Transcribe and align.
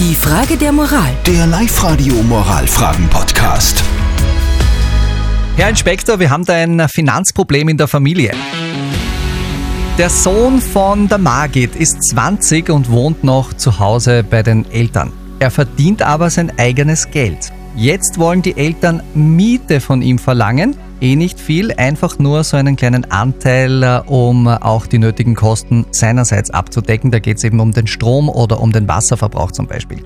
Die 0.00 0.14
Frage 0.14 0.56
der 0.56 0.70
Moral. 0.70 1.12
Der 1.26 1.44
Live-Radio 1.48 2.14
Moralfragen-Podcast. 2.22 3.82
Herr 5.56 5.70
Inspektor, 5.70 6.20
wir 6.20 6.30
haben 6.30 6.44
da 6.44 6.52
ein 6.52 6.88
Finanzproblem 6.88 7.70
in 7.70 7.76
der 7.78 7.88
Familie. 7.88 8.30
Der 9.98 10.08
Sohn 10.08 10.60
von 10.60 11.08
der 11.08 11.18
Margit 11.18 11.74
ist 11.74 12.00
20 12.10 12.70
und 12.70 12.88
wohnt 12.92 13.24
noch 13.24 13.52
zu 13.54 13.80
Hause 13.80 14.22
bei 14.22 14.44
den 14.44 14.70
Eltern. 14.70 15.12
Er 15.40 15.50
verdient 15.50 16.00
aber 16.02 16.30
sein 16.30 16.56
eigenes 16.60 17.10
Geld. 17.10 17.52
Jetzt 17.74 18.20
wollen 18.20 18.42
die 18.42 18.56
Eltern 18.56 19.02
Miete 19.14 19.80
von 19.80 20.00
ihm 20.00 20.20
verlangen. 20.20 20.76
Eh 21.00 21.14
nicht 21.14 21.38
viel, 21.38 21.72
einfach 21.72 22.18
nur 22.18 22.42
so 22.42 22.56
einen 22.56 22.74
kleinen 22.76 23.10
Anteil, 23.10 23.82
äh, 23.82 24.00
um 24.06 24.48
auch 24.48 24.86
die 24.86 24.98
nötigen 24.98 25.34
Kosten 25.34 25.86
seinerseits 25.92 26.50
abzudecken. 26.50 27.10
Da 27.10 27.20
geht 27.20 27.36
es 27.36 27.44
eben 27.44 27.60
um 27.60 27.72
den 27.72 27.86
Strom 27.86 28.28
oder 28.28 28.60
um 28.60 28.72
den 28.72 28.88
Wasserverbrauch 28.88 29.52
zum 29.52 29.66
Beispiel. 29.66 29.98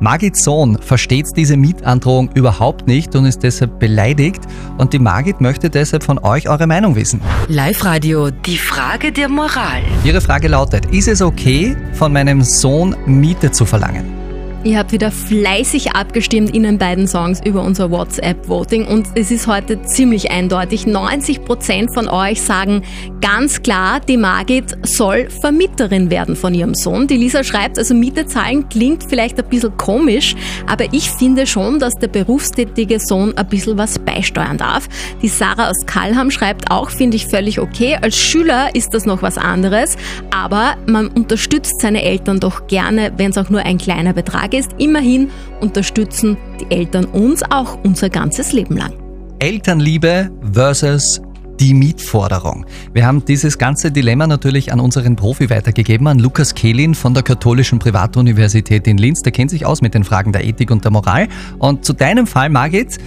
Margits 0.00 0.42
Sohn 0.42 0.78
versteht 0.82 1.26
diese 1.36 1.56
Mietandrohung 1.56 2.30
überhaupt 2.34 2.88
nicht 2.88 3.14
und 3.14 3.24
ist 3.24 3.44
deshalb 3.44 3.78
beleidigt. 3.78 4.40
Und 4.76 4.92
die 4.92 4.98
Margit 4.98 5.40
möchte 5.40 5.70
deshalb 5.70 6.02
von 6.02 6.18
euch 6.18 6.48
eure 6.48 6.66
Meinung 6.66 6.96
wissen. 6.96 7.20
Live-Radio. 7.46 8.30
Die 8.30 8.58
Frage 8.58 9.12
der 9.12 9.28
Moral. 9.28 9.82
Ihre 10.02 10.20
Frage 10.20 10.48
lautet, 10.48 10.86
ist 10.86 11.06
es 11.06 11.22
okay, 11.22 11.76
von 11.92 12.12
meinem 12.12 12.42
Sohn 12.42 12.96
Miete 13.06 13.52
zu 13.52 13.64
verlangen? 13.64 14.21
Ihr 14.64 14.78
habt 14.78 14.92
wieder 14.92 15.10
fleißig 15.10 15.96
abgestimmt 15.96 16.54
in 16.54 16.62
den 16.62 16.78
beiden 16.78 17.08
Songs 17.08 17.40
über 17.44 17.62
unser 17.62 17.90
WhatsApp-Voting 17.90 18.86
und 18.86 19.08
es 19.16 19.32
ist 19.32 19.48
heute 19.48 19.82
ziemlich 19.82 20.30
eindeutig. 20.30 20.84
90% 20.84 21.92
von 21.92 22.08
euch 22.08 22.40
sagen 22.40 22.82
ganz 23.20 23.60
klar, 23.62 23.98
die 23.98 24.16
Margit 24.16 24.76
soll 24.84 25.28
Vermieterin 25.30 26.10
werden 26.10 26.36
von 26.36 26.54
ihrem 26.54 26.74
Sohn. 26.74 27.08
Die 27.08 27.16
Lisa 27.16 27.42
schreibt, 27.42 27.76
also 27.76 27.92
Miete 27.92 28.26
zahlen 28.26 28.68
klingt 28.68 29.02
vielleicht 29.08 29.36
ein 29.40 29.48
bisschen 29.48 29.76
komisch, 29.76 30.36
aber 30.68 30.84
ich 30.92 31.10
finde 31.10 31.48
schon, 31.48 31.80
dass 31.80 31.96
der 31.96 32.06
berufstätige 32.06 33.00
Sohn 33.00 33.36
ein 33.36 33.48
bisschen 33.48 33.76
was 33.78 33.98
beisteuern 33.98 34.58
darf. 34.58 34.88
Die 35.22 35.28
Sarah 35.28 35.70
aus 35.70 35.86
Kalham 35.86 36.30
schreibt 36.30 36.70
auch, 36.70 36.90
finde 36.90 37.16
ich 37.16 37.26
völlig 37.26 37.58
okay. 37.58 37.98
Als 38.00 38.16
Schüler 38.16 38.72
ist 38.76 38.94
das 38.94 39.06
noch 39.06 39.22
was 39.22 39.38
anderes, 39.38 39.96
aber 40.30 40.76
man 40.86 41.08
unterstützt 41.08 41.80
seine 41.80 42.04
Eltern 42.04 42.38
doch 42.38 42.68
gerne, 42.68 43.12
wenn 43.16 43.32
es 43.32 43.38
auch 43.38 43.50
nur 43.50 43.62
ein 43.62 43.78
kleiner 43.78 44.12
Betrag 44.12 44.51
ist, 44.52 44.70
immerhin 44.78 45.30
unterstützen 45.60 46.36
die 46.60 46.74
Eltern 46.74 47.04
uns 47.04 47.42
auch 47.42 47.78
unser 47.82 48.10
ganzes 48.10 48.52
Leben 48.52 48.76
lang. 48.76 48.92
Elternliebe 49.38 50.30
versus 50.52 51.20
die 51.60 51.74
Mietforderung. 51.74 52.66
Wir 52.92 53.06
haben 53.06 53.24
dieses 53.24 53.58
ganze 53.58 53.92
Dilemma 53.92 54.26
natürlich 54.26 54.72
an 54.72 54.80
unseren 54.80 55.16
Profi 55.16 55.48
weitergegeben, 55.50 56.06
an 56.08 56.18
Lukas 56.18 56.54
Kehlin 56.54 56.94
von 56.94 57.14
der 57.14 57.22
Katholischen 57.22 57.78
Privatuniversität 57.78 58.86
in 58.86 58.98
Linz. 58.98 59.22
Der 59.22 59.32
kennt 59.32 59.50
sich 59.50 59.64
aus 59.64 59.80
mit 59.80 59.94
den 59.94 60.04
Fragen 60.04 60.32
der 60.32 60.44
Ethik 60.44 60.70
und 60.70 60.84
der 60.84 60.90
Moral. 60.90 61.28
Und 61.58 61.84
zu 61.84 61.92
deinem 61.92 62.26
Fall, 62.26 62.48
Margit, 62.48 62.98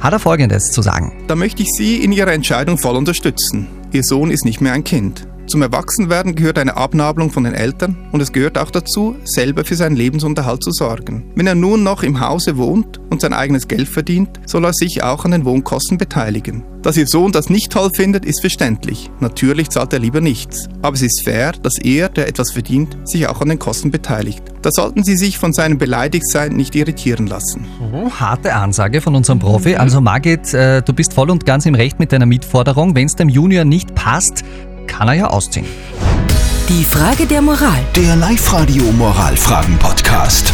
hat 0.00 0.12
er 0.12 0.18
Folgendes 0.18 0.72
zu 0.72 0.82
sagen. 0.82 1.12
Da 1.28 1.36
möchte 1.36 1.62
ich 1.62 1.68
Sie 1.70 2.02
in 2.02 2.10
Ihrer 2.10 2.32
Entscheidung 2.32 2.76
voll 2.76 2.96
unterstützen. 2.96 3.68
Ihr 3.92 4.02
Sohn 4.02 4.30
ist 4.30 4.44
nicht 4.44 4.60
mehr 4.60 4.72
ein 4.72 4.84
Kind. 4.84 5.28
Zum 5.52 5.60
Erwachsenwerden 5.60 6.34
gehört 6.34 6.58
eine 6.58 6.78
Abnabelung 6.78 7.30
von 7.30 7.44
den 7.44 7.52
Eltern 7.52 7.94
und 8.10 8.22
es 8.22 8.32
gehört 8.32 8.56
auch 8.56 8.70
dazu, 8.70 9.16
selber 9.24 9.66
für 9.66 9.74
seinen 9.74 9.96
Lebensunterhalt 9.96 10.64
zu 10.64 10.70
sorgen. 10.70 11.30
Wenn 11.34 11.46
er 11.46 11.54
nun 11.54 11.82
noch 11.82 12.02
im 12.02 12.20
Hause 12.20 12.56
wohnt 12.56 12.98
und 13.10 13.20
sein 13.20 13.34
eigenes 13.34 13.68
Geld 13.68 13.86
verdient, 13.86 14.40
soll 14.46 14.64
er 14.64 14.72
sich 14.72 15.02
auch 15.02 15.26
an 15.26 15.32
den 15.32 15.44
Wohnkosten 15.44 15.98
beteiligen. 15.98 16.64
Dass 16.80 16.96
Ihr 16.96 17.06
Sohn 17.06 17.30
das 17.32 17.50
nicht 17.50 17.70
toll 17.70 17.90
findet, 17.94 18.24
ist 18.24 18.40
verständlich. 18.40 19.10
Natürlich 19.20 19.68
zahlt 19.68 19.92
er 19.92 20.00
lieber 20.00 20.20
nichts. 20.20 20.68
Aber 20.80 20.94
es 20.94 21.02
ist 21.02 21.22
fair, 21.22 21.52
dass 21.52 21.78
er, 21.78 22.08
der 22.08 22.28
etwas 22.28 22.50
verdient, 22.50 22.96
sich 23.04 23.28
auch 23.28 23.40
an 23.40 23.50
den 23.50 23.58
Kosten 23.58 23.92
beteiligt. 23.92 24.42
Da 24.62 24.70
sollten 24.72 25.04
Sie 25.04 25.16
sich 25.16 25.38
von 25.38 25.52
seinem 25.52 25.78
Beleidigtsein 25.78 26.52
nicht 26.52 26.74
irritieren 26.74 27.28
lassen. 27.28 27.66
Oh, 27.92 28.10
harte 28.10 28.54
Ansage 28.54 29.00
von 29.00 29.14
unserem 29.14 29.38
Profi. 29.38 29.76
Also 29.76 30.00
Margit, 30.00 30.54
äh, 30.54 30.82
du 30.82 30.92
bist 30.92 31.12
voll 31.12 31.30
und 31.30 31.46
ganz 31.46 31.66
im 31.66 31.76
Recht 31.76 32.00
mit 32.00 32.10
deiner 32.10 32.26
Mietforderung. 32.26 32.96
Wenn 32.96 33.06
es 33.06 33.14
dem 33.14 33.28
Junior 33.28 33.64
nicht 33.64 33.94
passt, 33.94 34.42
kann 34.86 35.08
er 35.08 35.14
ja 35.14 35.26
ausziehen. 35.28 35.66
Die 36.68 36.84
Frage 36.84 37.26
der 37.26 37.42
Moral. 37.42 37.80
Der 37.96 38.16
Live-Radio 38.16 38.84
Moralfragen-Podcast. 38.92 40.52